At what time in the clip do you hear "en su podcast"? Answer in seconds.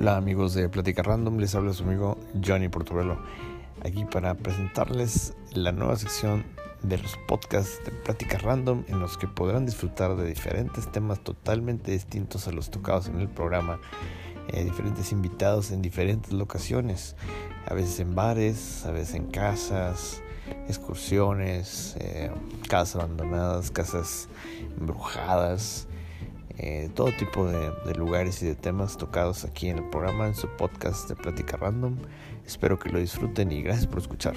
30.26-31.08